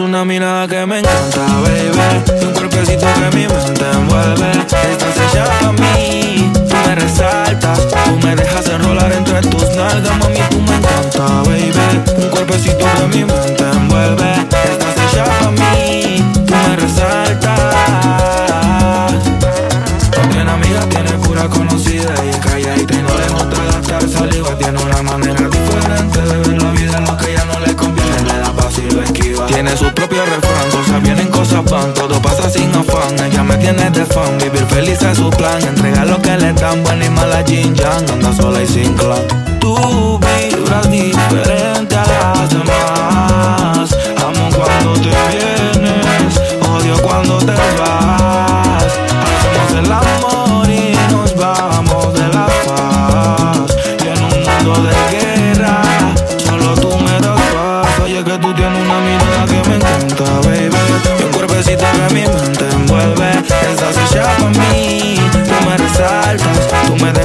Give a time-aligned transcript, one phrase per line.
[0.00, 2.46] una mirada que me encanta, baby.
[2.46, 4.50] Un cuerpecito que mi mente envuelve.
[4.50, 6.52] Estás hecha para mí.
[6.52, 7.88] Tú me resaltas.
[7.88, 10.38] Tú me dejas enrolar entre tus nalgas, mami.
[10.50, 12.22] Tú me encanta, baby.
[12.22, 14.37] Un cuerpecito que mi mente envuelve.
[31.94, 33.14] Todo pasa sin afán.
[33.24, 34.38] Ella me tiene de fan.
[34.38, 35.62] Vivir feliz es su plan.
[35.62, 38.10] Entrega lo que le dan, buena y mala Jin Yang.
[38.10, 39.22] Anda sola y sin clan.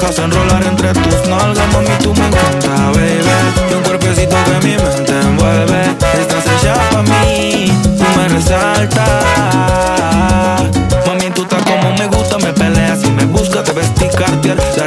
[0.00, 3.20] Dejas enrolar entre tus nalgas, mami, tú me encanta, baby.
[3.70, 5.96] Y un cuerpecito que mi mente envuelve.
[6.18, 9.24] Estás hecha para mí, tú me resaltas.
[11.06, 14.86] Mami, tú estás como me gusta, me peleas y me buscas, te vestí cartier De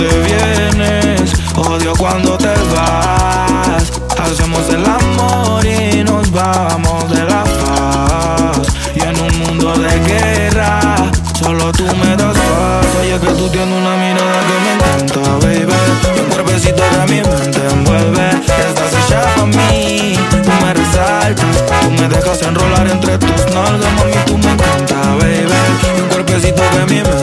[0.00, 3.92] te vienes Odio cuando te vas.
[4.18, 8.60] Hacemos el amor y nos vamos de la paz.
[8.94, 10.96] Y en un mundo de guerra
[11.38, 12.86] Solo tú me das paz.
[13.00, 16.20] Oye que tú tienes una mirada que me encanta, baby.
[16.22, 20.16] Un cuerpecito que mi mente envuelve Estás hecha para mí.
[20.30, 26.02] Tú me resaltas Tú me dejas enrolar entre tus nalgas Mami, tú me encanta, baby.
[26.02, 27.19] Un cuerpecito que mi mente